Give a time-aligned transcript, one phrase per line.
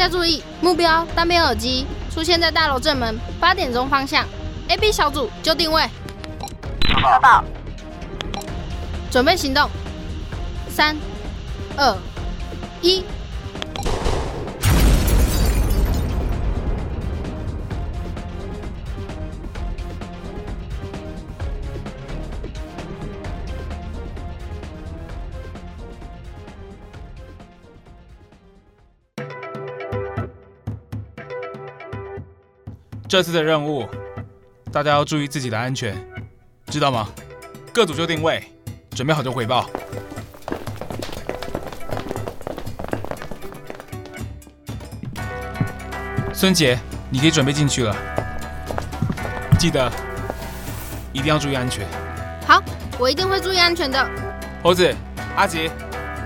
[0.00, 4.26] 家注意，目标单边耳机出现在大楼正门八点钟方向。
[4.68, 5.82] A、B 小组就定位，
[6.88, 7.44] 收到。
[9.10, 9.68] 准备行动。
[10.70, 10.96] 三、
[11.76, 11.94] 二、
[12.80, 13.04] 一。
[33.10, 33.88] 这次的任务，
[34.70, 35.96] 大家要注意自己的安全，
[36.66, 37.08] 知道吗？
[37.74, 38.40] 各组就定位，
[38.94, 39.68] 准备好就回报。
[46.32, 46.78] 孙杰，
[47.10, 47.96] 你可以准备进去了，
[49.58, 49.90] 记得
[51.12, 51.84] 一定要注意安全。
[52.46, 52.62] 好，
[52.96, 54.08] 我一定会注意安全的。
[54.62, 54.94] 猴子、
[55.34, 55.68] 阿杰，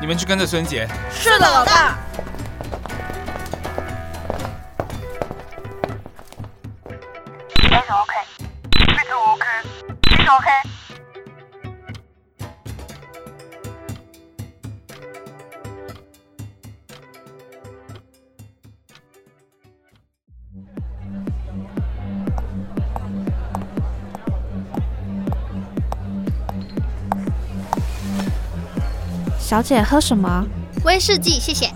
[0.00, 0.88] 你们去跟着孙杰。
[1.12, 1.96] 是的，老大。
[10.42, 10.50] OK。
[29.38, 30.46] 小姐喝什么？
[30.82, 31.70] 威士忌，谢谢。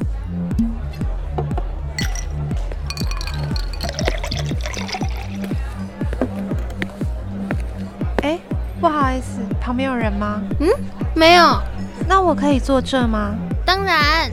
[8.89, 10.41] 不好意思，旁边有人吗？
[10.61, 10.69] 嗯，
[11.13, 11.61] 没有。
[12.07, 13.35] 那我可以坐这吗？
[13.65, 14.31] 当然。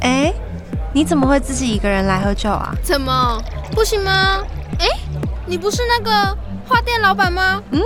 [0.00, 0.32] 哎，
[0.92, 2.72] 你怎么会自己一个人来喝酒啊？
[2.84, 3.42] 怎么
[3.72, 4.44] 不行吗？
[4.78, 4.86] 哎，
[5.44, 6.38] 你不是那个
[6.68, 7.60] 花店老板吗？
[7.72, 7.82] 嗯，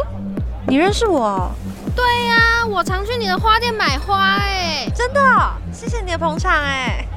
[0.66, 1.50] 你认识我？
[1.97, 4.37] 对呀，我常去你的花店买花。
[4.43, 5.21] 哎，真的，
[5.72, 6.53] 谢谢你的捧场。
[6.53, 7.09] 哎。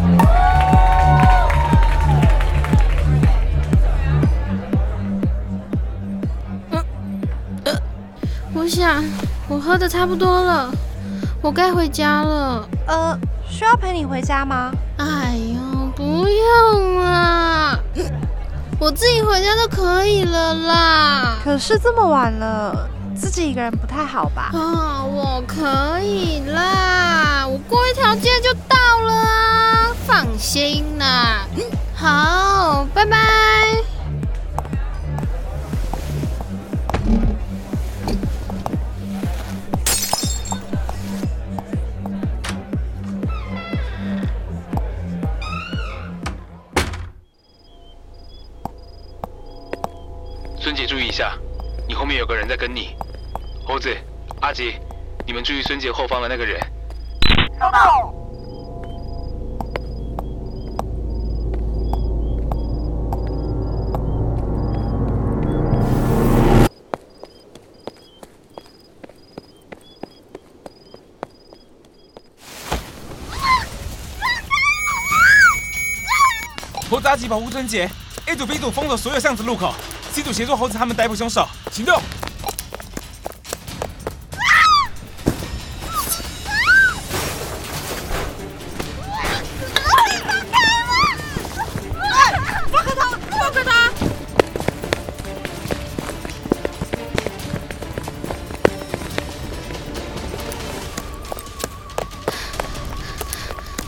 [0.00, 0.67] 我
[8.68, 9.02] 想
[9.48, 10.70] 我喝的差不多了，
[11.40, 12.68] 我该回家了。
[12.86, 13.18] 呃，
[13.48, 14.70] 需要陪你回家吗？
[14.98, 17.78] 哎呦，不用啦，
[18.78, 21.36] 我自己回家就可以了啦。
[21.42, 24.50] 可是这么晚了，自己一个人不太好吧？
[24.52, 31.46] 啊，我可以啦，我过一条街就到了啊，放心啦。
[31.94, 33.87] 好，拜拜。
[50.74, 51.36] 注意一下，
[51.86, 52.96] 你后面有个人在跟你。
[53.66, 53.94] 猴子、
[54.40, 54.76] 阿吉，
[55.26, 56.58] 你们注意孙杰后方的那个人。
[57.60, 58.14] 收到。
[76.90, 77.86] 猴子、阿吉保护孙杰
[78.26, 79.74] ，A 组、B 组封锁所有巷子路口。
[80.12, 82.00] 机组协助猴子他们逮捕凶手，行动！
[92.70, 93.08] 放开他！
[93.38, 93.92] 放开他！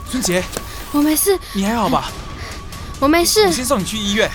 [0.09, 0.43] 孙杰，
[0.93, 2.11] 我没事，你还好吧？
[3.01, 4.31] 我没事，我先送你去医院。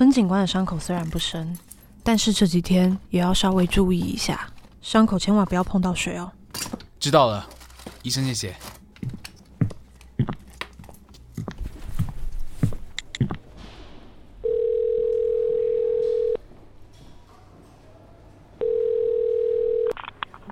[0.00, 1.58] 孙警官的伤口虽然不深，
[2.02, 4.48] 但是这几天也要稍微注意一下，
[4.80, 6.32] 伤口千万不要碰到水哦。
[6.98, 7.46] 知道了，
[8.00, 8.56] 医生谢谢。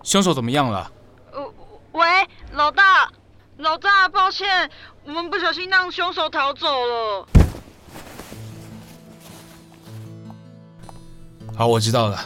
[0.05, 0.93] 凶手怎么样了？
[1.33, 1.55] 呃，
[1.93, 2.06] 喂，
[2.53, 3.11] 老大，
[3.56, 4.71] 老大，抱歉，
[5.06, 7.27] 我们不小心让凶手逃走了。
[11.58, 12.16] 好我知道了。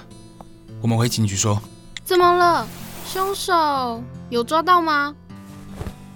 [0.82, 1.58] 我们回警局说。
[2.04, 2.66] 怎么了？
[3.06, 5.14] 凶手有抓到吗？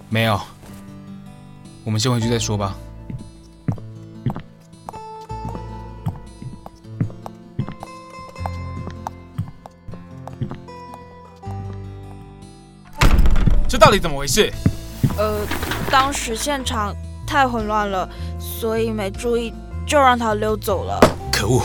[0.07, 0.39] 没有。
[1.83, 2.75] 我们先回去再说吧。
[13.67, 14.53] 这到底怎么回事？
[15.17, 15.39] 呃
[15.89, 18.07] 当时现场太混乱了
[18.39, 19.51] 所以没注意
[19.87, 20.99] 就让他溜走了。
[21.33, 21.63] 可恶。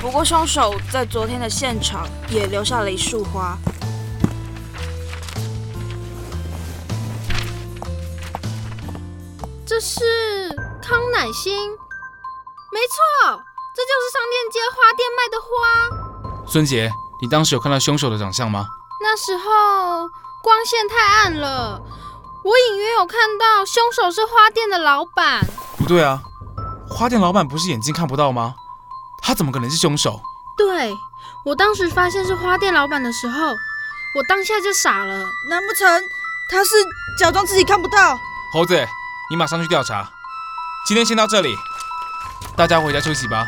[0.00, 3.56] 不过凶手在昨天的现场也留下了一束花。
[9.66, 10.00] 这是
[10.82, 11.70] 康乃馨，
[12.72, 13.42] 没错，
[13.76, 15.46] 这就是商店街花店卖的花。
[16.48, 18.66] 孙杰，你当时有看到凶手的长相吗？
[19.02, 20.08] 那时候
[20.42, 21.80] 光线太暗了，
[22.42, 25.46] 我隐约有看到凶手是花店的老板。
[25.76, 26.22] 不对啊，
[26.88, 28.54] 花店老板不是眼睛看不到吗？
[29.22, 30.20] 他怎么可能是凶手？
[30.56, 30.92] 对，
[31.44, 35.24] 我当时发现是花店老板的时候，我当下就傻了。
[35.48, 36.02] 难不成
[36.50, 36.70] 他是
[37.18, 38.18] 假装自己看不到？
[38.52, 38.86] 猴子，
[39.30, 40.10] 你马上去调查。
[40.86, 41.56] 今天先到这里，
[42.56, 43.46] 大家回家休息吧。